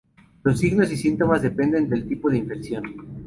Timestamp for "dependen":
1.43-1.87